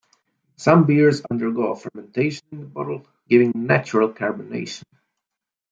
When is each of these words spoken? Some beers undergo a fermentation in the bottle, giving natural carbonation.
Some 0.55 0.87
beers 0.87 1.21
undergo 1.29 1.73
a 1.73 1.75
fermentation 1.75 2.47
in 2.53 2.61
the 2.61 2.65
bottle, 2.65 3.05
giving 3.29 3.53
natural 3.67 4.11
carbonation. 4.11 4.85